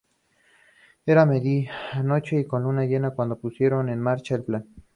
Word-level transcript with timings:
Era 1.05 1.27
medianoche 1.27 2.39
y 2.39 2.45
con 2.45 2.63
luna 2.63 2.85
llena 2.85 3.11
cuando 3.11 3.37
pusieron 3.37 3.87
en 3.87 4.01
marcha 4.01 4.33
el 4.33 4.41
plan. 4.43 4.65